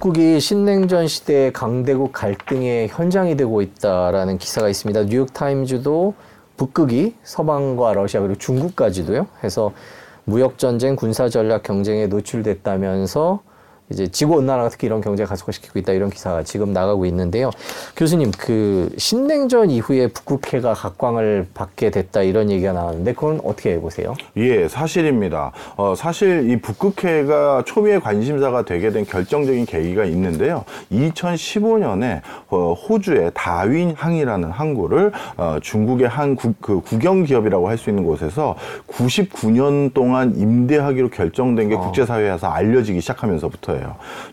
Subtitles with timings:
[0.00, 5.04] 북극이 신냉전 시대의 강대국 갈등의 현장이 되고 있다라는 기사가 있습니다.
[5.04, 6.14] 뉴욕 타임즈도
[6.56, 9.26] 북극이 서방과 러시아 그리고 중국까지도요.
[9.44, 9.72] 해서
[10.24, 13.42] 무역 전쟁, 군사 전략 경쟁에 노출됐다면서
[13.90, 17.50] 이제 지구 온난화가 특히 이런 경제를 가속화시키고 있다 이런 기사가 지금 나가고 있는데요.
[17.96, 24.14] 교수님 그 신냉전 이후에 북극해가 각광을 받게 됐다 이런 얘기가 나왔는데 그건 어떻게 보세요?
[24.36, 25.52] 예, 사실입니다.
[25.76, 30.64] 어, 사실 이 북극해가 초미의 관심사가 되게 된 결정적인 계기가 있는데요.
[30.92, 32.20] 2015년에
[32.50, 38.56] 어, 호주의 다윈항이라는 항구를 어, 중국의 한 구, 그 국영 기업이라고 할 수 있는 곳에서
[38.88, 41.80] 99년 동안 임대하기로 결정된 게 어.
[41.80, 43.79] 국제사회에서 알려지기 시작하면서부터예요.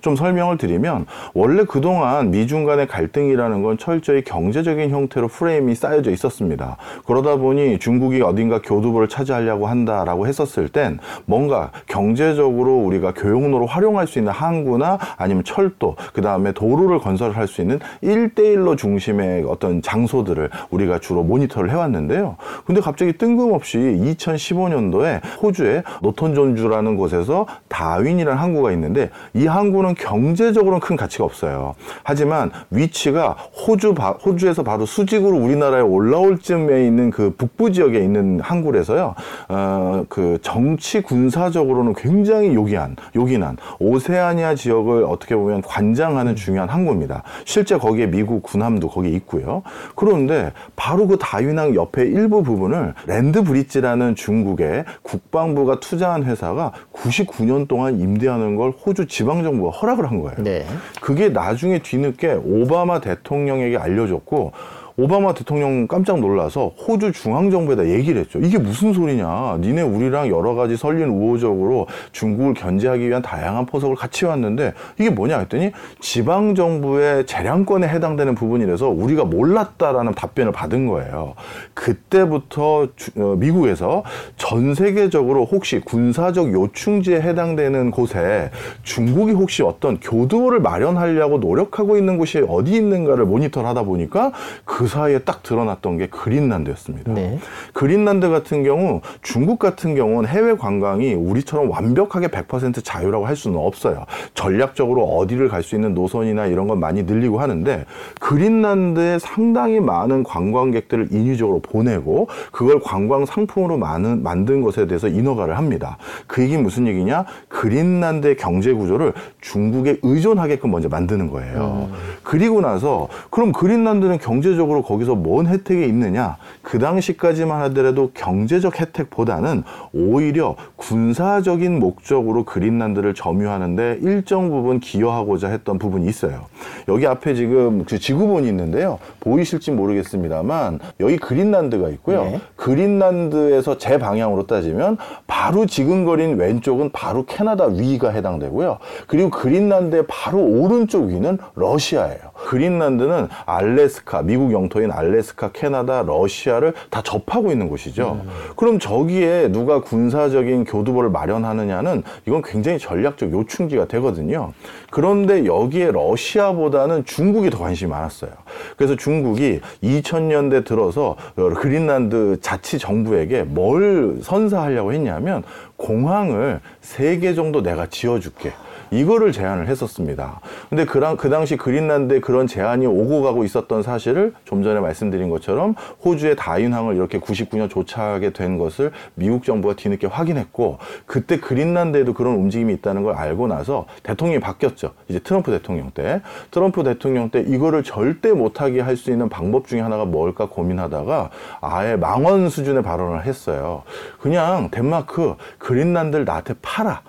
[0.02, 6.78] 좀 설명을 드리면 원래 그동안 미중 간의 갈등이라는 건 철저히 경제적인 형태로 프레임이 쌓여져 있었습니다.
[7.06, 14.20] 그러다 보니 중국이 어딘가 교두보를 차지하려고 한다라고 했었을 땐 뭔가 경제적으로 우리가 교역로로 활용할 수
[14.20, 21.00] 있는 항구나 아니면 철도, 그 다음에 도로를 건설할 수 있는 일대일로 중심의 어떤 장소들을 우리가
[21.00, 22.38] 주로 모니터를 해왔는데요.
[22.66, 31.24] 근데 갑자기 뜬금없이 2015년도에 호주의 노턴존주라는 곳에서 다윈이라는 항구가 있는데 이 항구는 경제적으로는 큰 가치가
[31.24, 31.76] 없어요.
[32.04, 38.40] 하지만 위치가 호주 바, 호주에서 바로 수직으로 우리나라에 올라올 쯤에 있는 그 북부 지역에 있는
[38.40, 39.14] 항구라서요.
[39.50, 47.22] 어, 그 정치 군사적으로는 굉장히 요기한 요긴한 오세아니아 지역을 어떻게 보면 관장하는 중요한 항구입니다.
[47.46, 49.62] 실제 거기에 미국 군함도 거기 있고요.
[49.96, 58.00] 그런데 바로 그 다윈항 옆에 일부 부분을 랜드 브릿지라는 중국의 국방부가 투자한 회사가 99년 동안
[58.00, 60.36] 임대하는 걸 호주 지방 정부가 허락을 한 거예요.
[60.44, 60.64] 네.
[61.02, 64.52] 그게 나중에 뒤늦게 오바마 대통령에게 알려졌고
[65.00, 68.40] 오바마 대통령 깜짝 놀라서 호주 중앙정부에다 얘기를 했죠.
[68.40, 69.60] 이게 무슨 소리냐.
[69.62, 75.38] 니네 우리랑 여러 가지 설린 우호적으로 중국을 견제하기 위한 다양한 포석을 같이 왔는데 이게 뭐냐
[75.38, 81.36] 했더니 지방정부의 재량권에 해당되는 부분이라서 우리가 몰랐다라는 답변을 받은 거예요.
[81.76, 84.04] 그때부터 주- 어, 미국에서
[84.38, 88.50] 전 세계적으로 혹시 군사적 요충지에 해당되는 곳에
[88.82, 94.32] 중국이 혹시 어떤 교두보를 마련하려고 노력하고 있는 곳이 어디 있는가를 모니터를 하다 보니까
[94.66, 97.14] 그 사이에 딱 드러났던 게 그린란드였습니다.
[97.14, 97.38] 네.
[97.74, 104.06] 그린란드 같은 경우 중국 같은 경우는 해외 관광이 우리처럼 완벽하게 100% 자유라고 할 수는 없어요.
[104.34, 107.86] 전략적으로 어디를 갈 수 있는 노선이나 이런 건 많이 늘리고 하는데
[108.22, 115.98] 그린란드에 상당히 많은 관광객들을 인위적으로 보내고 그걸 관광 상품으로 많은, 만든 것에 대해서 인허가를 합니다.
[116.26, 117.26] 그 얘기 무슨 얘기냐?
[117.50, 121.90] 그린란드의 경제 구조를 중국에 의존하게끔 먼저 만드는 거예요.
[122.24, 126.38] 그리고 나서 그럼 그린란드는 경제적으로 거기서 뭔 혜택이 있느냐?
[126.62, 136.08] 그 당시까지만 하더라도 경제적 혜택보다는 오히려 군사적인 목적으로 그린란드를 점유하는데 일정 부분 기여하고자 했던 부분이
[136.08, 136.46] 있어요.
[136.88, 139.00] 여기 앞에 지금 그 지구본이 있는데요.
[139.20, 142.24] 보이실지 모르겠습니다만 여기 그린란드가 있고요.
[142.24, 142.42] 네.
[142.56, 148.78] 그린란드에서 제 방향으로 따지면 바로 지근거린 왼쪽은 바로 캐나다 위가 해당되고요.
[149.08, 152.20] 그리고 그린란드의 바로 오른쪽 위는 러시아예요.
[152.48, 158.22] 그린란드는 알래스카, 미국 영 토인 알래스카, 캐나다, 러시아를 다 접하고 있는 곳이죠.
[158.56, 164.54] 그럼 저기에 누가 군사적인 교두보를 마련하느냐는 이건 굉장히 전략적 요충지가 되거든요.
[164.90, 168.32] 그런데 여기에 러시아보다는 중국이 더 관심이 많았어요.
[168.78, 175.44] 그래서 중국이 2000년대 들어서 어, 그린란드 자치 정부에게 뭘 선사하려고 했냐면
[175.78, 178.52] 공항을 세 개 정도 내가 지어줄게.
[178.92, 180.40] 이거를 제안을 했었습니다.
[180.70, 185.30] 근데 그, 당- 그 당시 그린란드에 그런 제안이 오고 가고 있었던 사실을 좀 전에 말씀드린
[185.30, 192.36] 것처럼 호주의 다윈항을 이렇게 99년 조차하게 된 것을 미국 정부가 뒤늦게 확인했고 그때 그린란드에도 그런
[192.36, 194.92] 움직임이 있다는 걸 알고 나서 대통령이 바뀌었죠.
[195.08, 196.22] 이제 트럼프 대통령 때.
[196.52, 201.30] 트럼프 대통령 때 이거를 절대 못하게 할 수 있는 방법 중에 하나가 뭘까 고민하다가
[201.62, 203.84] 아예 망언 수준의 발언을 했어요.
[204.20, 207.02] 그냥 덴마크 그린란드를 나한테 팔아.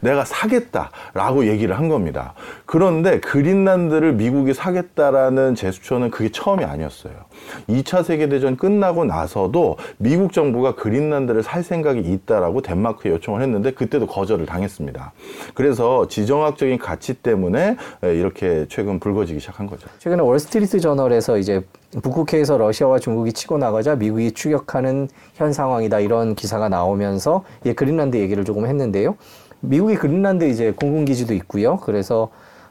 [0.00, 2.34] 내가 사겠다라고 얘기를 한 겁니다.
[2.66, 7.14] 그런데 그린란드를 미국이 사겠다라는 제스처는 그게 처음이 아니었어요.
[7.68, 14.46] 2차 세계대전 끝나고 나서도 미국 정부가 그린란드를 살 생각이 있다라고 덴마크에 요청을 했는데 그때도 거절을
[14.46, 15.12] 당했습니다.
[15.54, 19.88] 그래서 지정학적인 가치 때문에 이렇게 최근 불거지기 시작한 거죠.
[19.98, 21.62] 최근에 월스트리트 저널에서 이제
[22.02, 28.44] 북극해에서 러시아와 중국이 치고 나가자 미국이 추격하는 현 상황이다 이런 기사가 나오면서 예, 그린란드 얘기를
[28.44, 29.16] 조금 했는데요.
[29.60, 31.78] 미국이 그린란드 이제 공군 기지도 있고요.
[31.78, 32.28] 그래서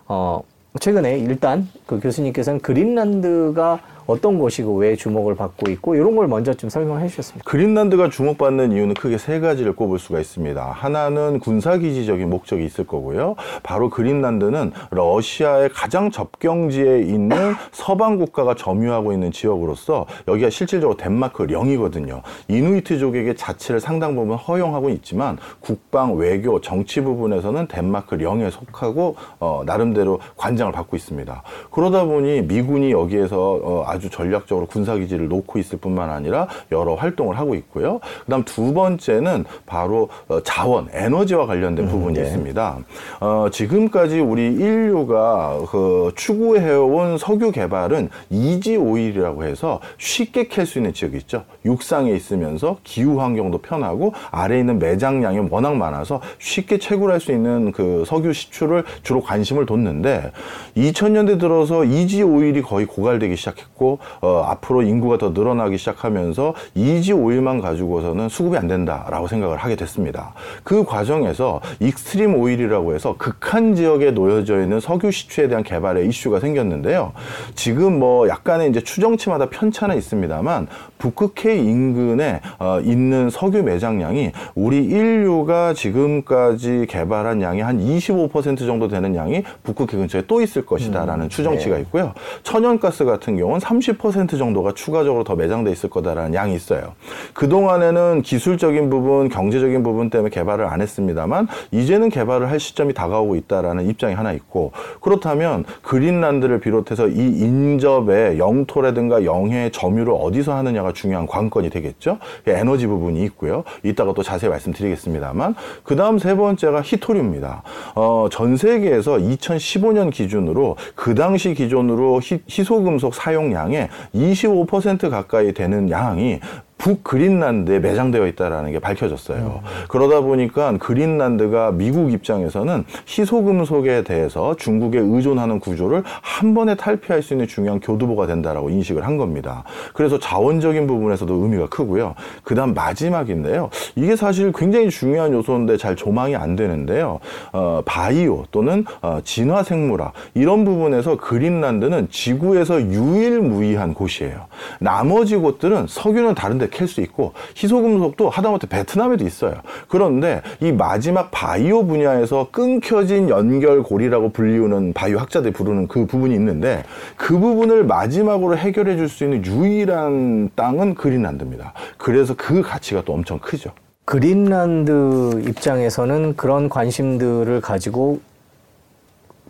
[0.07, 0.41] 어
[0.79, 6.69] 최근에 일단 그 교수님께서는 그린란드가 어떤 곳이고 왜 주목을 받고 있고 이런 걸 먼저 좀
[6.69, 7.49] 설명해 주셨습니다.
[7.49, 10.63] 그린란드가 주목받는 이유는 크게 세 가지를 꼽을 수가 있습니다.
[10.71, 13.35] 하나는 군사기지적인 목적이 있을 거고요.
[13.63, 22.21] 바로 그린란드는 러시아의 가장 접경지에 있는 서방 국가가 점유하고 있는 지역으로서 여기가 실질적으로 덴마크 령이거든요.
[22.47, 30.19] 이누이트족에게 자치를 상당 부분 허용하고 있지만 국방, 외교, 정치 부분에서는 덴마크 령에 속하고 어, 나름대로
[30.37, 31.43] 관장을 받고 있습니다.
[31.71, 37.55] 그러다 보니 미군이 여기에서 어, 아주 전략적으로 군사기지를 놓고 있을 뿐만 아니라 여러 활동을 하고
[37.55, 37.99] 있고요.
[38.25, 42.25] 그 다음 두 번째는 바로 어, 자원, 에너지와 관련된 부분이 네.
[42.25, 42.77] 있습니다.
[43.19, 50.93] 어, 지금까지 우리 인류가 그 추구해온 석유 개발은 이지 오일이라고 해서 쉽게 캘 수 있는
[50.93, 51.45] 지역이 있죠.
[51.65, 58.03] 육상에 있으면서 기후 환경도 편하고 아래에 있는 매장량이 워낙 많아서 쉽게 채굴할 수 있는 그
[58.05, 60.31] 석유 시추를 주로 관심을 뒀는데
[60.75, 63.86] 2000년대 들어서 easy oil이 거의 고갈되기 시작했고
[64.21, 70.33] 어, 앞으로 인구가 더 늘어나기 시작하면서 easy oil만 가지고서는 수급이 안 된다라고 생각을 하게 됐습니다.
[70.63, 77.13] 그 과정에서 extreme oil이라고 해서 극한 지역에 놓여져 있는 석유 시추에 대한 개발의 이슈가 생겼는데요.
[77.55, 80.67] 지금 뭐 약간의 이제 추정치마다 편차는 있습니다만
[80.97, 89.15] 북극해 인근에 어, 있는 석유 매장량이 우리 인류가 지금까지 개발한 양이 한 25% 정도 되는
[89.15, 92.13] 양이 북극해 근처에 또 있을 것이다라는 추정치가 있고요.
[92.43, 96.93] 천연가스 같은 경우는 30% 정도가 추가적으로 더 매장돼 있을 거다라는 양이 있어요.
[97.33, 103.89] 그동안에는 기술적인 부분, 경제적인 부분 때문에 개발을 안 했습니다만 이제는 개발을 할 시점이 다가오고 있다라는
[103.89, 104.71] 입장이 하나 있고
[105.01, 112.17] 그렇다면 그린란드를 비롯해서 이 인접의 영토라든가 영해의 점유를 어디서 하느냐가 중요한 관건이 되겠죠.
[112.47, 113.63] 에너지 부분이 있고요.
[113.83, 117.63] 이따가 또 자세히 말씀드리겠습니다만 그 다음 세 번째가 히토리입니다.
[117.95, 125.89] 어, 전 세계에서 2015년 기준으로 그 당시 기준으로 희, 희소금속 사용량 의 25% 가까이 되는
[125.89, 126.39] 양이
[126.77, 129.61] 북그린란드에 매장되어 있다라는 게 밝혀졌어요.
[129.87, 137.47] 그러다 보니까 그린란드가 미국 입장에서는 희소금속에 대해서 중국에 의존하는 구조를 한 번에 탈피할 수 있는
[137.47, 139.63] 중요한 교두보가 된다라고 인식을 한 겁니다.
[139.93, 142.15] 그래서 자원적인 부분에서도 의미가 크고요.
[142.43, 143.69] 그다음 마지막인데요.
[143.95, 147.19] 이게 사실 굉장히 중요한 요소인데 잘 조망이 안 되는데요.
[147.51, 154.45] 어, 바이오 또는 어, 진화생물학 이런 부분에서 그린란드는 지구에서 유일무이한 곳이에요.
[154.79, 159.55] 나머지 곳들은 석유는 다른데 캘 수 있고 희소금속도 하다못해 베트남에도 있어요.
[159.87, 166.83] 그런데 이 마지막 바이오 분야에서 끊겨진 연결고리라고 불리우는 바이오 학자들이 부르는 그 부분이 있는데
[167.17, 171.73] 그 부분을 마지막으로 해결해 줄 수 있는 유일한 땅은 그린란드입니다.
[171.97, 173.71] 그래서 그 가치가 또 엄청 크죠.
[174.05, 178.19] 그린란드 입장에서는 그런 관심들을 가지고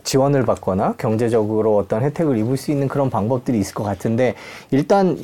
[0.04, 4.34] 지원을 받거나 경제적으로 어떤 혜택을 입을 수 있는 그런 방법들이 있을 것 같은데
[4.70, 5.18] 일단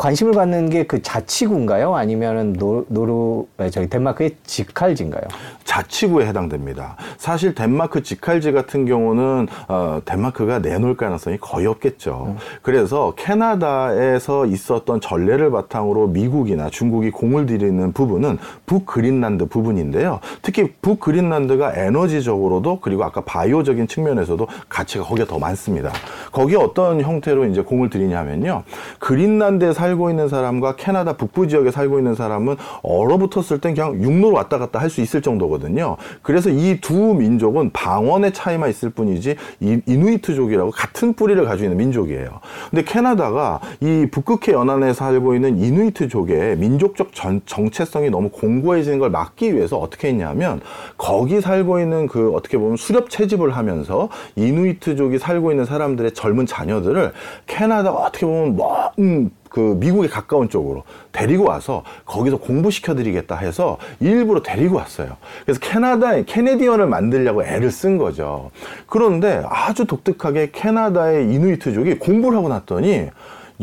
[0.00, 1.94] 관심을 갖는 게 그 자치구인가요?
[1.94, 5.22] 아니면은 노, 노르 저기 덴마크의 직할지인가요?
[5.64, 6.96] 자치구에 해당됩니다.
[7.16, 12.34] 사실 덴마크 직할지 같은 경우는 어, 덴마크가 내놓을 가능성이 거의 없겠죠.
[12.62, 20.18] 그래서 캐나다에서 있었던 전례를 바탕으로 미국이나 중국이 공을 들이는 부분은 북그린란드 부분인데요.
[20.42, 25.92] 특히 북그린란드가 에너지적으로도 그리고 아까 바이오적인 측면에서도 가치가 거기가 더 많습니다.
[26.32, 28.64] 거기에 어떤 형태로 이제 공을 들이냐면요.
[28.98, 34.58] 그린란드에 살고 있는 사람과 캐나다 북부 지역에 살고 있는 사람은 얼어붙었을 땐 그냥 육로로 왔다
[34.58, 35.96] 갔다 할 수 있을 정도거든요.
[36.22, 42.40] 그래서 이 두 민족은 방언의 차이만 있을 뿐이지 이 이누이트족이라고 같은 뿌리를 가지고 있는 민족이에요.
[42.70, 49.54] 근데 캐나다가 이 북극해 연안에 살고 있는 이누이트족의 민족적 전- 정체성이 너무 공고해지는 걸 막기
[49.54, 50.60] 위해서 어떻게 했냐면
[50.96, 57.12] 거기 살고 있는 그 어떻게 보면 수렵 채집을 하면서 이누이트족이 살고 있는 사람들의 젊은 자녀들을
[57.46, 64.42] 캐나다가 어떻게 보면 뭐, 음, 그 미국에 가까운 쪽으로 데리고 와서 거기서 공부시켜드리겠다 해서 일부러
[64.42, 65.16] 데리고 왔어요.
[65.44, 68.50] 그래서 캐나다에 캐네디언을 만들려고 애를 쓴 거죠.
[68.86, 73.10] 그런데 아주 독특하게 캐나다의 이누이트족이 공부를 하고 났더니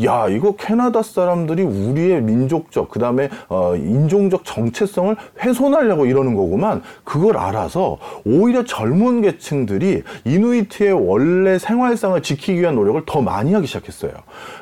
[0.04, 6.82] 야, 이거 캐나다 사람들이 우리의 민족적, 그 다음에, 어, 인종적 정체성을 훼손하려고 이러는 거구만.
[7.04, 14.12] 그걸 알아서 오히려 젊은 계층들이 이누이트의 원래 생활상을 지키기 위한 노력을 더 많이 하기 시작했어요.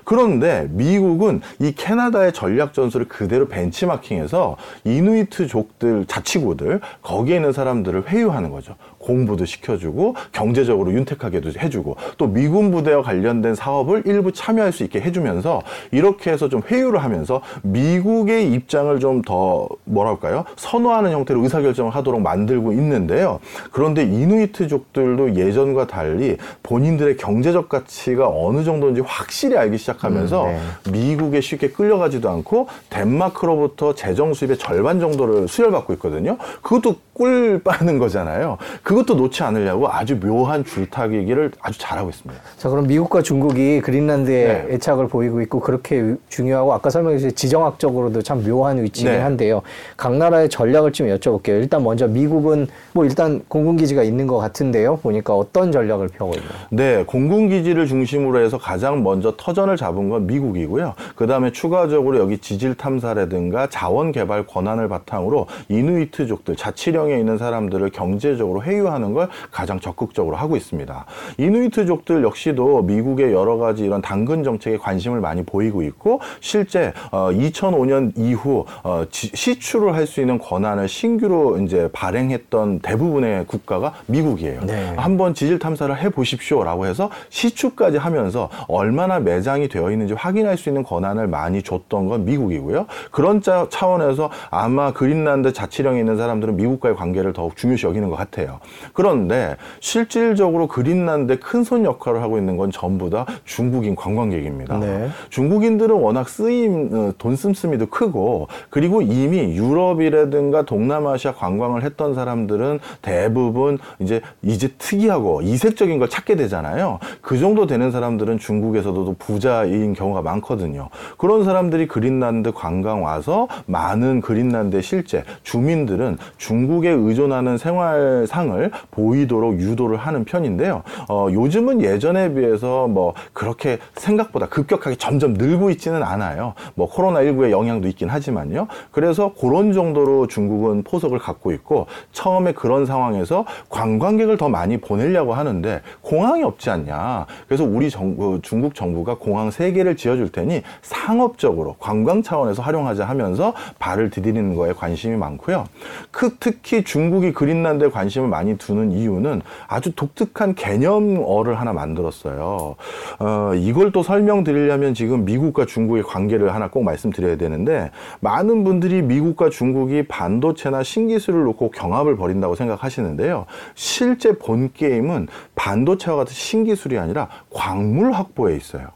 [0.04, 8.76] 그런데 미국은 이 캐나다의 전략 전술을 그대로 벤치마킹해서 이누이트족들, 자치구들, 거기에 있는 사람들을 회유하는 거죠.
[9.06, 15.62] 공부도 시켜주고, 경제적으로 윤택하게도 해주고, 또 미군 부대와 관련된 사업을 일부 참여할 수 있게 해주면서
[15.90, 22.72] 이렇게 해서 좀 회유를 하면서 미국의 입장을 좀 더 뭐랄까요 선호하는 형태로 의사결정을 하도록 만들고
[22.72, 23.40] 있는데요.
[23.72, 30.58] 그런데 이누이트족들도 예전과 달리 본인들의 경제적 가치가 어느 정도인지 확실히 알기 시작하면서 음,
[30.92, 36.36] 미국에 쉽게 끌려가지도 않고 덴마크로부터 재정 수입의 절반 정도를 수혈받고 있거든요.
[36.62, 38.58] 그것도 꿀 빠는 거잖아요.
[38.82, 42.42] 그것도 놓지 않으려고 아주 묘한 줄타기기를 아주 잘하고 있습니다.
[42.58, 44.74] 자, 그럼 미국과 중국이 그린란드에 네.
[44.74, 49.18] 애착을 보이고 있고 그렇게 위- 중요하고 아까 설명해 주신 지정학적으로도 참 묘한 위치긴 네.
[49.20, 49.62] 한데요.
[49.96, 51.60] 각 나라의 전략을 좀 여쭤볼게요.
[51.62, 54.96] 일단 먼저 미국은 뭐 일단 공군기지가 있는 것 같은데요.
[54.96, 56.50] 보니까 어떤 전략을 펴고 있나요?
[56.70, 60.92] 네, 공군기지를 중심으로 해서 가장 먼저 터전을 잡은 건 미국이고요.
[61.14, 67.90] 그 다음에 추가적으로 여기 지질 탐사라든가 자원 개발 권한을 바탕으로 이누이트족들, 자치령 에 있는 사람들을
[67.90, 71.04] 경제적으로 회유하는 걸 가장 적극적으로 하고 있습니다.
[71.38, 78.12] 이누이트족들 역시도 미국의 여러 가지 이런 당근 정책에 관심을 많이 보이고 있고 실제 어, 2005년
[78.16, 84.60] 이후 어, 지- 시추를 할 수 있는 권한을 신규로 이제 발행했던 대부분의 국가가 미국이에요.
[84.64, 84.94] 네.
[84.96, 90.82] 한번 지질 탐사를 해 보십시오라고 해서 시추까지 하면서 얼마나 매장이 되어 있는지 확인할 수 있는
[90.84, 92.86] 권한을 많이 줬던 건 미국이고요.
[93.10, 98.58] 그런 짜- 차원에서 아마 그린란드 자치령에 있는 사람들은 미국과의 관계를 더욱 중요시 여기는 것 같아요.
[98.92, 104.78] 그런데 실질적으로 그린란드의 큰손 역할을 하고 있는 건 전부 다 중국인 관광객입니다.
[104.78, 105.08] 네.
[105.30, 113.78] 중국인들은 워낙 쓰임 어, 돈 씀씀이도 크고 그리고 이미 유럽이라든가 동남아시아 관광을 했던 사람들은 대부분
[113.98, 116.98] 이제 이제 특이하고 이색적인 걸 찾게 되잖아요.
[117.20, 120.88] 그 정도 되는 사람들은 중국에서도 부자인 경우가 많거든요.
[121.18, 129.96] 그런 사람들이 그린란드 관광 와서 많은 그린란드의 실제 주민들은 중국 에 의존하는 생활상을 보이도록 유도를
[129.96, 130.82] 하는 편인데요.
[131.08, 136.54] 어, 요즘은 예전에 비해서 뭐 그렇게 생각보다 급격하게 점점 늘고 있지는 않아요.
[136.74, 138.68] 뭐 코로나19의 영향도 있긴 하지만요.
[138.92, 145.80] 그래서 그런 정도로 중국은 포석을 갖고 있고 처음에 그런 상황에서 관광객을 더 많이 보내려고 하는데
[146.02, 147.26] 공항이 없지 않냐.
[147.48, 153.54] 그래서 우리 정부, 중국 정부가 공항 세 개를 지어줄 테니 상업적으로 관광 차원에서 활용하자 하면서
[153.78, 155.64] 발을 디디는 거에 관심이 많고요.
[156.10, 156.36] 그
[156.76, 162.76] 특히 중국이 그린란드에 관심을 많이 두는 이유는 아주 독특한 개념어를 하나 만들었어요.
[163.18, 167.90] 어, 이걸 또 설명드리려면 지금 미국과 중국의 관계를 하나 꼭 말씀드려야 되는데
[168.20, 173.46] 많은 분들이 미국과 중국이 반도체나 신기술을 놓고 경합을 벌인다고 생각하시는데요.
[173.74, 178.88] 실제 본 게임은 반도체와 같은 신기술이 아니라 광물 확보에 있어요.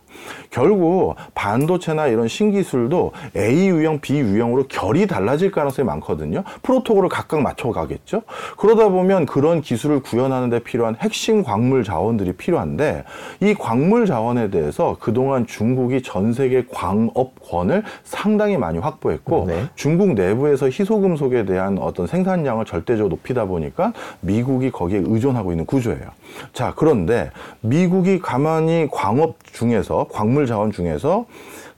[0.50, 6.42] 결국 반도체나 이런 신기술도 A 유형, B 유형으로 결이 달라질 가능성이 많거든요.
[6.62, 8.22] 프로토콜을 각각 맞춰가겠죠.
[8.56, 13.04] 그러다 보면 그런 기술을 구현하는 데 필요한 핵심 광물 자원들이 필요한데
[13.40, 19.64] 이 광물 자원에 대해서 그동안 중국이 전 세계 광업권을 상당히 많이 확보했고 네.
[19.74, 26.10] 중국 내부에서 희소금속에 대한 어떤 생산량을 절대적으로 높이다 보니까 미국이 거기에 의존하고 있는 구조예요.
[26.52, 31.26] 자, 그런데 미국이 가만히 광업 중에서 광물 자원 중에서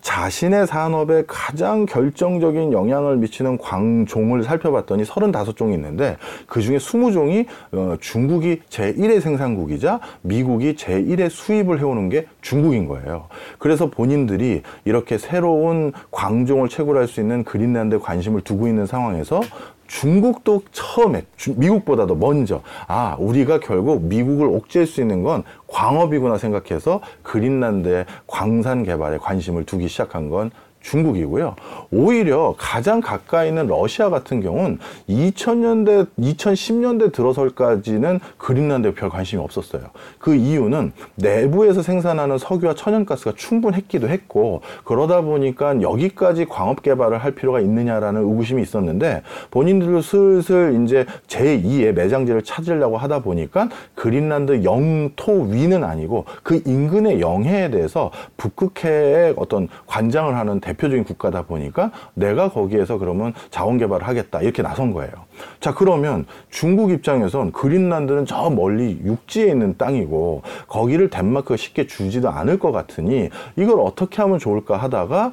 [0.03, 8.63] 자신의 산업에 가장 결정적인 영향을 미치는 광종을 살펴봤더니 35종이 있는데 그 중에 20종이 어, 중국이
[8.69, 13.29] 제1의 생산국이자 미국이 제1의 수입을 해오는 게 중국인 거예요.
[13.59, 19.41] 그래서 본인들이 이렇게 새로운 광종을 채굴할 수 있는 그린란드에 관심을 두고 있는 상황에서
[19.87, 27.01] 중국도 처음에 주- 미국보다도 먼저 아 우리가 결국 미국을 옥죄할 수 있는 건 광업이구나 생각해서
[27.23, 30.51] 그린란드의 광산 개발에 관심을 두기 시작한 건
[30.83, 31.57] 중국이고요.
[31.91, 39.83] 오히려 가장 가까이 있는 러시아 같은 경우는 2000년대, 2010년대 들어설까지는 그린란드에 별 관심이 없었어요.
[40.19, 47.61] 그 이유는 내부에서 생산하는 석유와 천연가스가 충분했기도 했고, 그러다 보니까 여기까지 광업 개발을 할 필요가
[47.61, 56.25] 있느냐라는 의구심이 있었는데, 본인들도 슬슬 이제 제2의 매장지를 찾으려고 하다 보니까 그린란드 영토 위는 아니고
[56.43, 63.33] 그 인근의 영해에 대해서 북극해의 어떤 관장을 하는 대 표적인 국가다 보니까 내가 거기에서 그러면
[63.51, 65.13] 자원 개발을 하겠다 이렇게 나선 거예요.
[65.61, 72.59] 자 그러면 중국 입장에선 그린란드는 저 멀리 육지에 있는 땅이고 거기를 덴마크가 쉽게 주지도 않을
[72.59, 75.33] 것 같으니 이걸 어떻게 하면 좋을까 하다가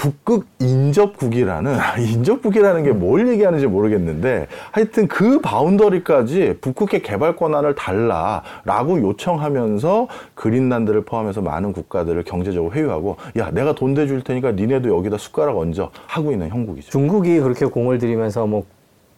[0.00, 10.08] 북극 인접국이라는 인접국이라는 게 뭘 얘기하는지 모르겠는데 하여튼 그 바운더리까지 북극해 개발 권한을 달라라고 요청하면서
[10.34, 15.90] 그린란드를 포함해서 많은 국가들을 경제적으로 회유하고 야 내가 돈 대줄 테니까 니네도 여기다 숟가락 얹어
[16.06, 16.90] 하고 있는 형국이죠.
[16.90, 18.64] 중국이 그렇게 공을 들이면서 뭐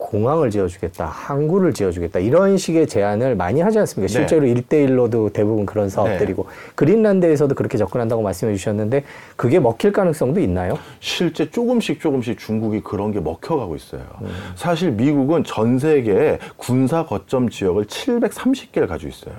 [0.02, 4.08] 공항을 지어주겠다, 항구를 지어주겠다 이런 식의 제안을 많이 하지 않습니까?
[4.08, 4.12] 네.
[4.12, 9.04] 실제로 일대일로도 대부분 그런 사업들이고 그린란드에서도 그렇게 접근한다고 말씀해 주셨는데
[9.36, 10.78] 그게 먹힐 가능성도 있나요?
[11.00, 14.02] 실제 조금씩 조금씩 중국이 그런 게 먹혀가고 있어요.
[14.56, 19.34] 사실 미국은 전 세계에 군사 거점 지역을 730개를 가지고 있어요.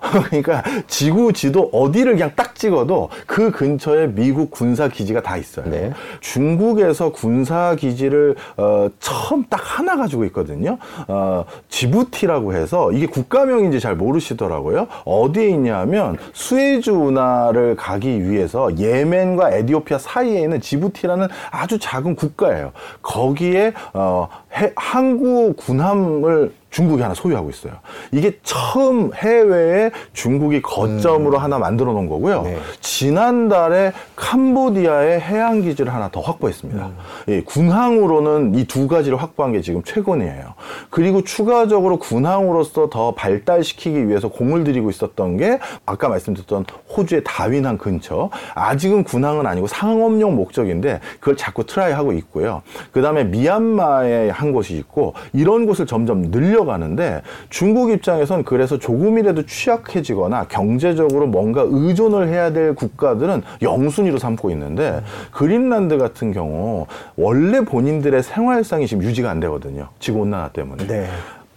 [0.28, 5.66] 그러니까 지구 지도 어디를 그냥 딱 찍어도 그 근처에 미국 군사 기지가 다 있어요.
[5.68, 5.92] 네.
[6.20, 10.78] 중국에서 군사 기지를 어, 처음 딱 하나 가지고 있거든요.
[11.08, 14.86] 어, 지부티라고 해서 이게 국가명인지 잘 모르시더라고요.
[15.04, 22.72] 어디에 있냐면 수에즈 운하를 가기 위해서 예멘과 에디오피아 사이에 있는 지부티라는 아주 작은 국가예요.
[23.02, 27.72] 거기에 어, 해- 항구 군함을 중국이 하나 소유하고 있어요.
[28.12, 32.42] 이게 처음 해외에 중국이 거점으로 하나 만들어 놓은 거고요.
[32.42, 32.58] 네.
[32.82, 36.90] 지난달에 캄보디아에 해양 기지를 하나 더 확보했습니다.
[37.28, 40.52] 예, 군항으로는 이 두 가지를 확보한 게 지금 최근이에요.
[40.90, 46.64] 그리고 추가적으로 군항으로서 더 발달시키기 위해서 공을 들이고 있었던 게 아까 말씀드렸던
[46.96, 48.30] 호주의 다윈항 근처.
[48.54, 52.62] 아직은 군항은 아니고 상업용 목적인데 그걸 자꾸 트라이하고 있고요.
[52.92, 60.46] 그 다음에 미얀마에 한 곳이 있고 이런 곳을 점점 늘려가는데 중국 입장에선 그래서 조금이라도 취약해지거나
[60.48, 66.86] 경제적으로 뭔가 의존을 해야 될 국가들은 영순위로 삼고 있는데 그린란드 같은 경우
[67.16, 69.88] 원래 본인들의 생활상이 지금 유지가 안 되거든요.
[69.98, 70.86] 지구 온난화 때문에.
[70.86, 71.08] 네.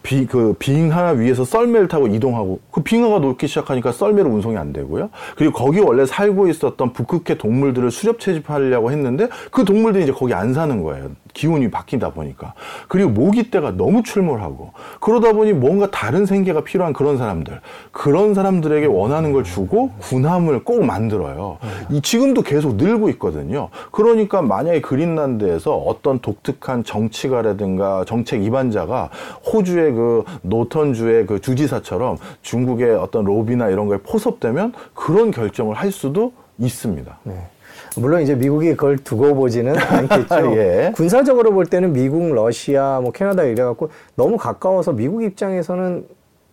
[0.10, 5.12] 비, 그, 빙하 위에서 썰매를 타고 이동하고, 그 빙하가 녹기 시작하니까 썰매로 운송이 안 되고요.
[5.36, 10.56] 그리고 거기 원래 살고 있었던 북극해 동물들을 수렵 채집하려고 했는데, 그 동물들이 이제 거기 안
[10.56, 11.12] 사는 거예요.
[11.36, 12.56] 기온이 바뀌다 보니까.
[12.88, 17.62] 그리고 모기떼가 너무 출몰하고, 그러다 보니 뭔가 다른 생계가 필요한 그런 사람들,
[17.92, 21.60] 그런 사람들에게 원하는 걸 주고, 군함을 꼭 만들어요.
[21.92, 23.70] 이, 지금도 계속 늘고 있거든요.
[23.92, 29.12] 그러니까 만약에 그린란드에서 어떤 독특한 정치가라든가 정책 입안자가
[29.54, 29.99] 호주의 그
[30.41, 37.20] 노턴주의 그 주지사처럼 중국의 어떤 로비나 이런 거에 포섭되면 그런 결정을 할 수도 있습니다.
[37.24, 37.34] 네.
[37.96, 40.56] 물론 이제 미국이 그걸 두고 보지는 않겠죠.
[40.58, 40.91] 예.
[40.96, 46.06] 군사적으로 볼 때는 미국, 러시아, 뭐 캐나다 이래갖고 너무 가까워서 미국 입장에서는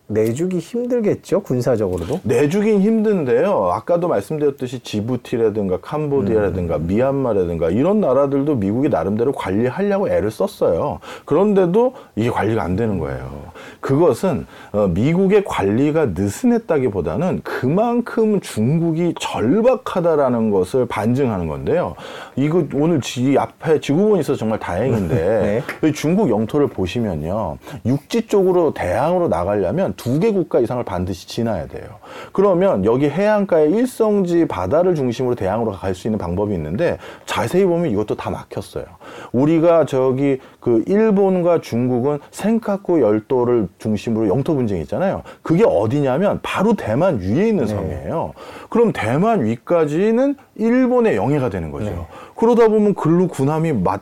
[0.08, 1.40] 내주기 힘들겠죠.
[1.40, 2.20] 군사적으로도.
[2.22, 3.70] 내주긴 힘든데요.
[3.72, 11.00] 아까도 말씀드렸듯이 지부티라든가 캄보디아라든가 미얀마라든가 이런 나라들도 미국이 나름대로 관리하려고 애를 썼어요.
[11.24, 13.46] 그런데도 이게 관리가 안 되는 거예요.
[13.80, 21.96] 그것은 어, 미국의 관리가 느슨했다기보다는 그만큼 중국이 절박하다라는 것을 반증하는 건데요.
[22.36, 27.58] 이거 오늘 지 앞에 지구본이 있어서 정말 다행인데 이 중국 영토를 보시면요.
[27.84, 31.84] 육지 쪽으로 대항으로 나가려면 두 개 국가 이상을 반드시 지나야 돼요.
[32.32, 38.16] 그러면 여기 해안가의 일성지 바다를 중심으로 대항으로 갈 수 있는 방법이 있는데 자세히 보면 이것도
[38.16, 38.84] 다 막혔어요.
[39.32, 45.22] 우리가 저기 그 일본과 중국은 센카쿠 열도를 중심으로 영토 분쟁이 있잖아요.
[45.42, 48.32] 그게 어디냐면 바로 대만 위에 있는 섬이에요.
[48.68, 51.90] 그럼 대만 위까지는 일본의 영해가 되는 거죠.
[51.90, 52.06] 네.
[52.34, 53.98] 그러다 보면 글로 군함이 마,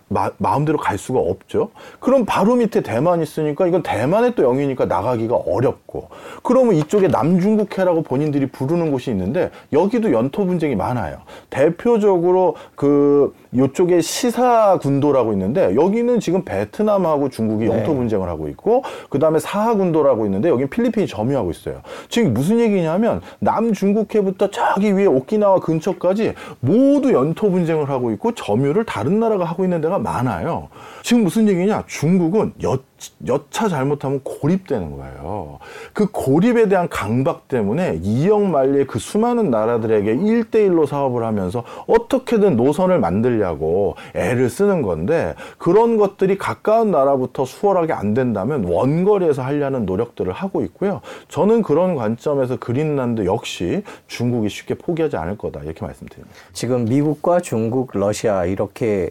[0.57, 1.71] 음대로 갈 수가 없죠.
[2.01, 6.09] 그럼 바로 밑에 대만 있으니까 이건 대만의 또 영이니까 나가기가 어렵고
[6.43, 11.19] 그러면 이쪽에 남중국해라고 본인들이 부르는 곳이 있는데 여기도 연토 분쟁이 많아요.
[11.51, 17.75] 대표적으로 그 요쪽에 시사 군도라고 있는데 여기는 지금 베트남하고 중국이 네.
[17.75, 21.81] 영토 분쟁을 하고 있고 그다음에 사하 군도라고 있는데 여기는 필리핀이 점유하고 있어요.
[22.09, 29.21] 지금 무슨 얘기냐면 남중국해부터 저기 위에 오키나와 근처까지 모두 연토 분쟁을 하고 있고 점유를 다른
[29.21, 30.69] 나라가 하고 있는 데가 많아요.
[31.03, 31.85] 지금 무슨 얘기냐?
[31.87, 32.79] 중국은 여,
[33.27, 35.59] 여차 잘못하면 고립되는 거예요.
[35.93, 42.99] 그 고립에 대한 강박 때문에 이영 만리의 그 수많은 나라들에게 일대일로 사업을 하면서 어떻게든 노선을
[42.99, 50.63] 만들려고 애를 쓰는 건데 그런 것들이 가까운 나라부터 수월하게 안 된다면 원거리에서 하려는 노력들을 하고
[50.63, 51.01] 있고요.
[51.29, 56.35] 저는 그런 관점에서 그린란드 역시 중국이 쉽게 포기하지 않을 거다 이렇게 말씀드립니다.
[56.53, 59.11] 지금 미국과 중국, 러시아 이렇게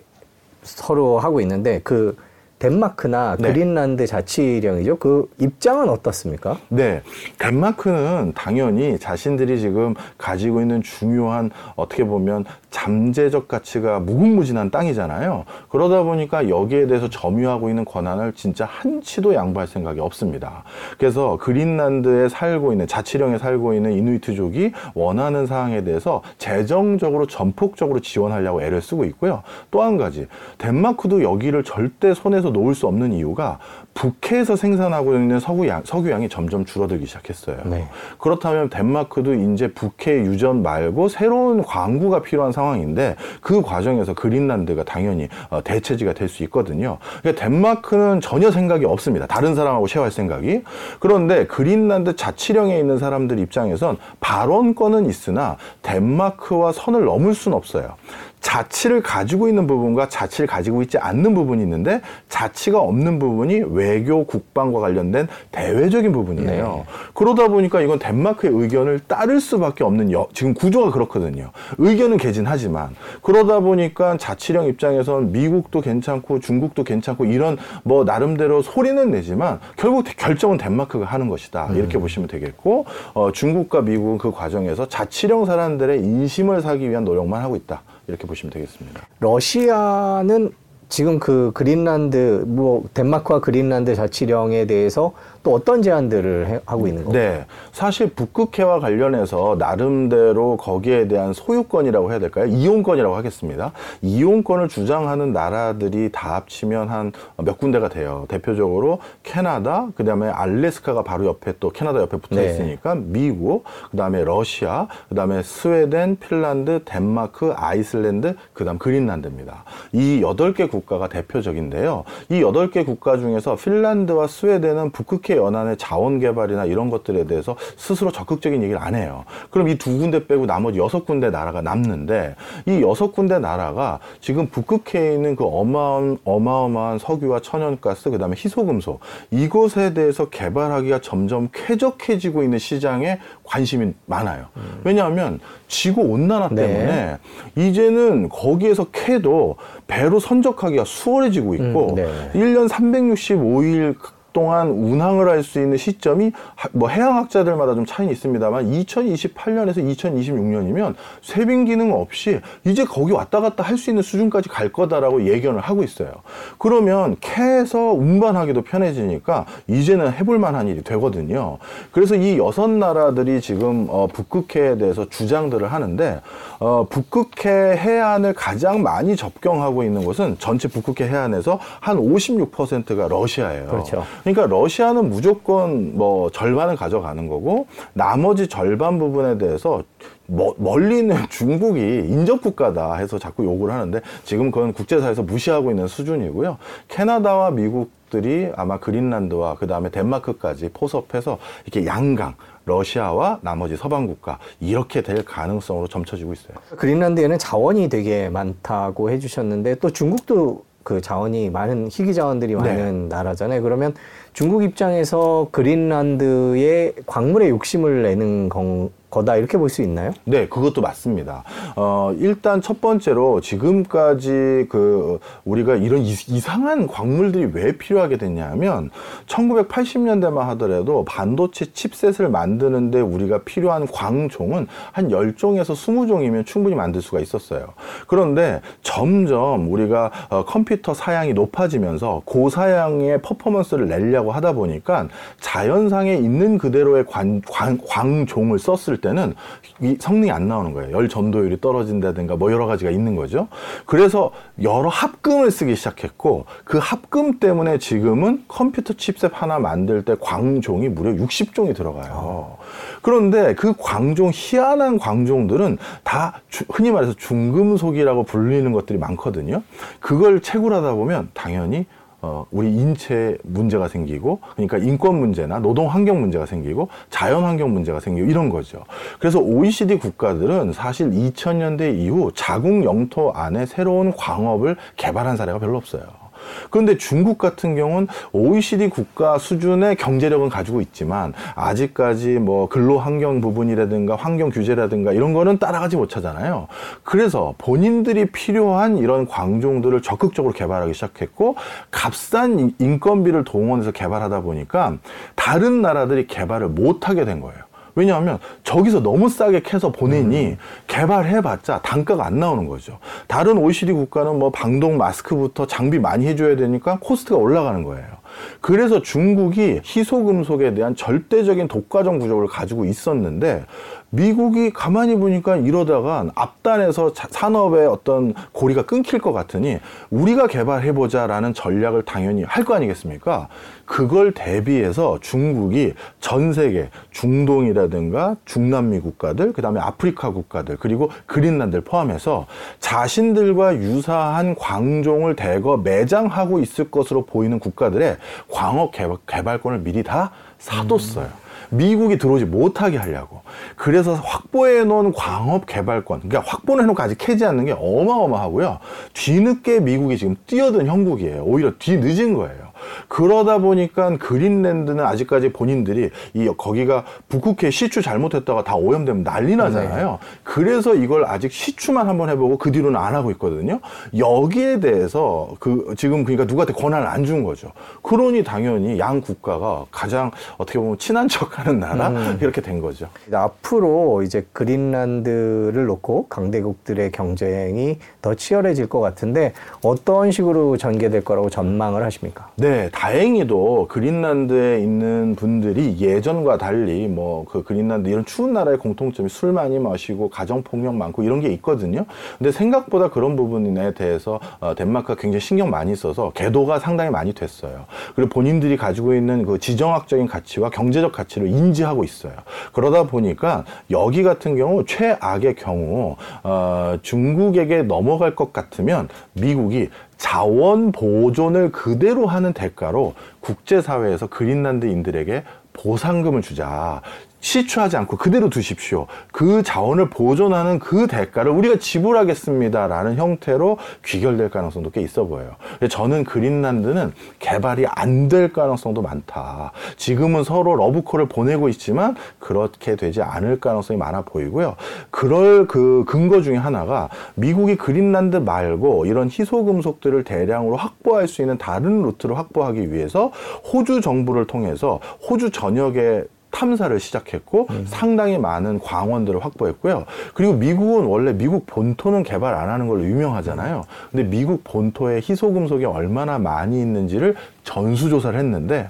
[0.63, 2.15] 서로 하고 있는데 그
[2.63, 3.49] 덴마크나 네.
[3.49, 4.95] 그린란드 자치령이죠.
[4.95, 6.57] 그 입장은 어떻습니까?
[6.69, 7.01] 네.
[7.37, 15.45] 덴마크는 당연히 자신들이 지금 가지고 있는 중요한 어떻게 보면 잠재적 가치가 무궁무진한 땅이잖아요.
[15.69, 20.63] 그러다 보니까 여기에 대해서 점유하고 있는 권한을 진짜 한치도 양보할 생각이 없습니다.
[20.97, 28.81] 그래서 그린란드에 살고 있는 자치령에 살고 있는 이누이트족이 원하는 사항에 대해서 재정적으로 전폭적으로 지원하려고 애를
[28.81, 29.43] 쓰고 있고요.
[29.69, 33.59] 또 한 가지 덴마크도 여기를 절대 손에서 놓을 수 없는 이유가
[33.93, 37.57] 북해에서 생산하고 있는 석유양, 석유양이 점점 줄어들기 시작했어요.
[37.65, 37.87] 네.
[38.17, 45.63] 그렇다면 덴마크도 이제 북해 유전 말고 새로운 광구가 필요한 상황인데 그 과정에서 그린란드가 당연히 어,
[45.63, 46.97] 대체지가 될 수 있거든요.
[47.21, 49.27] 그러니까 덴마크는 전혀 생각이 없습니다.
[49.27, 50.63] 다른 사람하고 쉐어할 생각이.
[50.99, 57.95] 그런데 그린란드 자치령에 있는 사람들 입장에선 발언권은 있으나 덴마크와 선을 넘을 수는 없어요.
[58.43, 64.81] 자치를 가지고 있는 부분과 자치를 가지고 있지 않는 부분이 있는데 자치가 없는 부분이 외교 국방과
[64.81, 66.65] 관련된 대외적인 부분이에요.
[66.65, 66.83] 네.
[67.13, 71.51] 그러다 보니까 이건 덴마크의 의견을 따를 수밖에 없는 여, 지금 구조가 그렇거든요.
[71.77, 72.89] 의견은 개진하지만
[73.21, 80.57] 그러다 보니까 자치령 입장에선 미국도 괜찮고 중국도 괜찮고 이런 뭐 나름대로 소리는 내지만 결국 결정은
[80.57, 86.89] 덴마크가 하는 것이다 이렇게 보시면 되겠고 어, 중국과 미국은 그 과정에서 자치령 사람들의 인심을 사기
[86.89, 89.07] 위한 노력만 하고 있다 이렇게 보시면 되겠습니다.
[89.19, 90.51] 러시아는
[90.89, 95.13] 지금 그 그린란드 뭐 덴마크와 그린란드 자치령에 대해서
[95.43, 97.21] 또 어떤 제안들을 해- 하고 있는 건가요?
[97.39, 97.45] 네.
[97.73, 102.45] 사실 북극해와 관련해서 나름대로 거기에 대한 소유권이라고 해야 될까요?
[102.45, 103.73] 이용권이라고 하겠습니다.
[104.01, 108.25] 이용권을 주장하는 나라들이 다 합치면 한 몇 군데가 돼요.
[108.29, 112.45] 대표적으로 캐나다, 그 다음에 알래스카가 바로 옆에 또 캐나다 옆에 붙어 네.
[112.51, 119.65] 있으니까 미국, 그 다음에 러시아, 그 다음에 스웨덴, 핀란드, 덴마크, 아이슬란드, 그 다음 그린란드입니다.
[119.91, 122.05] 이 여덟 개 국가가 대표적인데요.
[122.29, 128.11] 이 여덟 개 국가 중에서 핀란드와 스웨덴은 북극해 연안의 자원 개발이나 이런 것들에 대해서 스스로
[128.11, 129.23] 적극적인 얘기를 안 해요.
[129.51, 132.35] 그럼 이 두 군데 빼고 나머지 여섯 군데 나라가 남는데
[132.67, 138.99] 이 여섯 군데 나라가 지금 북극해에 있는 그 어마어마한, 어마어마한 석유와 천연가스 그다음에 희소금속
[139.31, 144.45] 이것에 대해서 개발하기가 점점 쾌적해지고 있는 시장에 관심이 많아요.
[144.83, 146.67] 왜냐하면 지구 온난화 네.
[146.67, 147.17] 때문에
[147.57, 152.31] 이제는 거기에서 캐도 배로 선적하기가 수월해지고 있고 음, 네.
[152.35, 153.95] 1년 365일
[154.33, 161.65] 동안 운항을 할 수 있는 시점이 하- 뭐 해양학자들마다 좀 차이는 있습니다만 2028년에서 2026년이면 쇄빙
[161.65, 166.09] 기능 없이 이제 거기 왔다 갔다 할 수 있는 수준까지 갈 거다라고 예견을 하고 있어요.
[166.57, 171.57] 그러면 캐에서 운반하기도 편해지니까 이제는 해볼 만한 일이 되거든요.
[171.91, 176.21] 그래서 이 여섯 나라들이 지금 어, 북극해에 대해서 주장들을 하는데
[176.59, 183.67] 어, 북극해 해안을 가장 많이 접경하고 있는 곳은 전체 북극해 해안에서 한 56%가 러시아예요.
[183.67, 184.03] 그렇죠.
[184.23, 189.83] 그러니까 러시아는 무조건 뭐 절반을 가져가는 거고 나머지 절반 부분에 대해서
[190.27, 195.87] 뭐- 멀리 있는 중국이 인접 국가다 해서 자꾸 욕을 하는데 지금 그건 국제사에서 무시하고 있는
[195.87, 196.57] 수준이고요.
[196.87, 205.01] 캐나다와 미국들이 아마 그린란드와 그 다음에 덴마크까지 포섭해서 이렇게 양강 러시아와 나머지 서방 국가 이렇게
[205.01, 206.55] 될 가능성으로 점쳐지고 있어요.
[206.77, 213.61] 그린란드에는 자원이 되게 많다고 해주셨는데 또 중국도 그 자원이 많은 희귀 자원들이 많은 나라잖아요.
[213.63, 213.93] 그러면
[214.33, 220.11] 중국 입장에서 그린란드의 광물에 욕심을 내는 건, 거다 이렇게 볼 수 있나요?
[220.25, 221.43] 네, 그것도 맞습니다.
[221.75, 228.89] 어, 일단 첫 번째로 지금까지 그 우리가 이런 이- 이상한 광물들이 왜 필요하게 됐냐면
[229.27, 237.67] 1980년대만 하더라도 반도체 칩셋을 만드는데 우리가 필요한 광종은 한 10종에서 20종이면 충분히 만들 수가 있었어요.
[238.07, 245.07] 그런데 점점 우리가 어, 컴퓨터 사양이 높아지면서 고사양의 퍼포먼스를 내려고 하다 보니까
[245.39, 249.35] 자연상에 있는 그대로의 관, 광, 광종을 썼을 때는
[249.81, 250.91] 이 성능이 안 나오는 거예요.
[250.95, 253.47] 열 전도율이 떨어진다든가 뭐 여러 가지가 있는 거죠.
[253.85, 254.31] 그래서
[254.63, 261.11] 여러 합금을 쓰기 시작했고 그 합금 때문에 지금은 컴퓨터 칩셋 하나 만들 때 광종이 무려
[261.11, 262.57] 60종이 들어가요.
[263.01, 269.61] 그런데 그 광종 희한한 광종들은 다 주- 흔히 말해서 중금속이라고 불리는 것들이 많거든요.
[269.99, 271.85] 그걸 채굴하다 보면 당연히
[272.23, 277.99] 어, 우리 인체 문제가 생기고, 그러니까 인권 문제나 노동 환경 문제가 생기고, 자연 환경 문제가
[277.99, 278.85] 생기고, 이런 거죠.
[279.19, 286.22] 그래서 OECD 국가들은 사실 2000년대 이후 자국 영토 안에 새로운 광업을 개발한 사례가 별로 없어요.
[286.69, 294.15] 그런데 중국 같은 경우는 OECD 국가 수준의 경제력은 가지고 있지만 아직까지 뭐 근로 환경 부분이라든가
[294.15, 296.67] 환경 규제라든가 이런 거는 따라가지 못하잖아요.
[297.03, 301.55] 그래서 본인들이 필요한 이런 광종들을 적극적으로 개발하기 시작했고
[301.91, 304.97] 값싼 인- 인건비를 동원해서 개발하다 보니까
[305.35, 307.57] 다른 나라들이 개발을 못하게 된 거예요.
[307.95, 312.99] 왜냐하면 저기서 너무 싸게 캐서 보내니 개발해봤자 단가가 안 나오는 거죠.
[313.27, 318.22] 다른 OECD 국가는 뭐 방독 마스크부터 장비 많이 해줘야 되니까 코스트가 올라가는 거예요.
[318.61, 323.65] 그래서 중국이 희소금속에 대한 절대적인 독과점 구조를 가지고 있었는데
[324.09, 329.79] 미국이 가만히 보니까 이러다가 앞단에서 자- 산업의 어떤 고리가 끊길 것 같으니
[330.11, 333.47] 우리가 개발해보자라는 전략을 당연히 할 거 아니겠습니까?
[333.85, 342.45] 그걸 대비해서 중국이 전 세계 중동이라든가 중남미 국가들, 그 다음에 아프리카 국가들, 그리고 그린란드를 포함해서
[342.79, 348.17] 자신들과 유사한 광종을 대거 매장하고 있을 것으로 보이는 국가들의
[348.49, 351.29] 광업 개발, 개발 권을 미리 다 사뒀어요.
[351.69, 353.41] 미국이 들어오지 못하게 하려고.
[353.75, 358.79] 그래서 확보해 놓은 광업 개발권, 그러니까 확보해 놓고 아직 캐지 않는 게 어마어마하고요.
[359.13, 361.43] 뒤늦게 미국이 지금 뛰어든 형국이에요.
[361.43, 362.72] 오히려 뒤늦은 거예요.
[363.07, 370.19] 그러다 보니까 그린랜드는 아직까지 본인들이 이 거기가 북극해 시추 잘못했다가 다 오염되면 난리 나잖아요.
[370.43, 373.79] 그래서 이걸 아직 시추만 한번 해보고 그 뒤로는 안 하고 있거든요.
[374.15, 377.71] 여기에 대해서 그 지금 그러니까 누구한테 권한을 안 준 거죠.
[378.01, 383.07] 그러니 당연히 양 국가가 가장 어떻게 보면 친한 척하는 나라 이렇게 된 거죠.
[383.31, 392.03] 앞으로 이제 그린란드를 놓고 강대국들의 경쟁이 더 치열해질 것 같은데 어떤 식으로 전개될 거라고 전망을
[392.03, 392.49] 하십니까?
[392.57, 399.51] 네, 다행히도 그린란드에 있는 분들이 예전과 달리 뭐 그 그린란드 이런 추운 나라의 공통점이 술
[399.51, 402.05] 많이 마시고 가정 폭력 많고 이런 게 있거든요.
[402.37, 407.85] 근데 생각보다 그런 부분에 대해서 어, 덴마크가 굉장히 신경 많이 써서 개도가 상당히 많이 됐어요.
[408.15, 412.33] 그리고 본인들이 가지고 있는 그 지정학적인 가치와 경제적 가치를 인지하고 있어요.
[412.71, 419.89] 그러다 보니까 여기 같은 경우 최악의 경우 어, 중국에게 넘어갈 것 같으면 미국이
[420.23, 427.01] 자원 보존을 그대로 하는 대가로 국제사회에서 그린란드인들에게 보상금을 주자.
[427.43, 429.05] 시추하지 않고 그대로 두십시오.
[429.31, 435.51] 그 자원을 보존하는 그 대가를 우리가 지불하겠습니다라는 형태로 귀결될 가능성도 꽤 있어 보여요.
[435.89, 439.73] 저는 그린란드는 개발이 안 될 가능성도 많다.
[439.97, 444.77] 지금은 서로 러브콜을 보내고 있지만 그렇게 되지 않을 가능성이 많아 보이고요.
[445.11, 452.01] 그럴 그 근거 중에 하나가 미국이 그린란드 말고 이런 희소금속들을 대량으로 확보할 수 있는 다른
[452.01, 453.29] 루트를 확보하기 위해서
[453.73, 460.05] 호주 정부를 통해서 호주 전역에 탐사를 시작했고 상당히 많은 광원들을 확보했고요.
[460.33, 463.83] 그리고 미국은 원래 미국 본토는 개발 안 하는 걸로 유명하잖아요.
[464.11, 468.87] 근데 미국 본토에 희소금속이 얼마나 많이 있는지를 전수조사를 했는데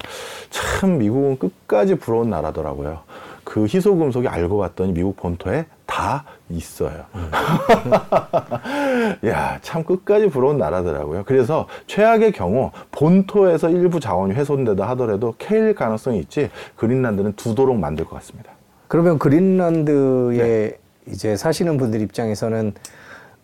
[0.49, 2.99] 참 미국은 끝까지 부러운 나라더라고요.
[3.43, 7.05] 그 희소금속이 알고 봤더니 미국 본토에 다 있어요.
[9.27, 11.21] 야, 참 끝까지 부러운 나라더라고요.
[11.27, 18.15] 그래서 최악의 경우 본토에서 일부 자원이 훼손되다 하더라도 캐일 가능성이 있지 그린란드는 두도록 만들 것
[18.15, 18.53] 같습니다.
[18.87, 20.79] 그러면 그린란드에
[21.09, 22.73] 이제 사시는 분들 입장에서는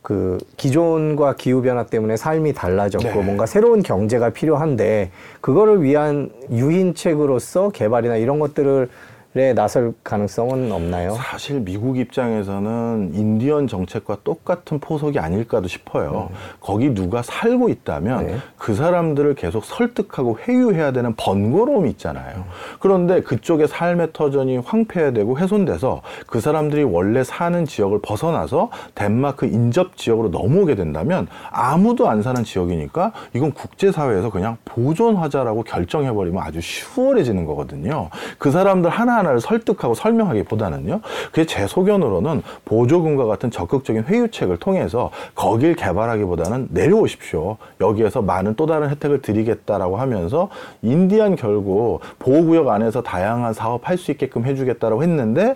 [0.01, 3.21] 그 기존과 기후 변화 때문에 삶이 달라졌고 네.
[3.21, 8.89] 뭔가 새로운 경제가 필요한데 그거를 위한 유인책으로서 개발이나 이런 것들을
[9.35, 11.13] 에 나설 가능성은 없나요?
[11.13, 16.31] 사실 미국 입장에서는 인디언 정책과 똑같은 포석이 아닐까도 싶어요.
[16.59, 18.37] 거기 누가 살고 있다면 네.
[18.57, 22.43] 그 사람들을 계속 설득하고 회유해야 되는 번거로움이 있잖아요.
[22.79, 30.29] 그런데 그쪽의 삶의 터전이 황폐화되고 훼손돼서 그 사람들이 원래 사는 지역을 벗어나서 덴마크 인접 지역으로
[30.29, 38.09] 넘어오게 된다면 아무도 안 사는 지역이니까 이건 국제사회에서 그냥 보존하자라고 결정해버리면 아주 수월해지는 거거든요.
[38.39, 41.01] 그 사람들 하나하나를 설득하고 설명하기보다는요.
[41.27, 47.57] 그게 제 소견으로는 보조금과 같은 적극적인 회유책을 통해서 거길 개발하기보다는 내려오십시오.
[47.81, 50.49] 여기에서 많은 또 다른 혜택을 드리겠다라고 하면서
[50.81, 55.55] 인디안 결국 보호구역 안에서 다양한 사업 할 수 있게끔 해주겠다라고 했는데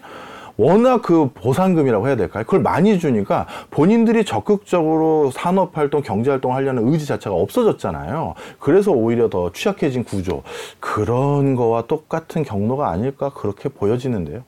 [0.57, 2.43] 워낙 그 보상금이라고 해야 될까요?
[2.43, 8.35] 그걸 많이 주니까 본인들이 적극적으로 산업활동, 경제활동 하려는 의지 자체가 없어졌잖아요.
[8.59, 10.43] 그래서 오히려 더 취약해진 구조.
[10.79, 14.43] 그런 거와 똑같은 경로가 아닐까 그렇게 보여지는데요.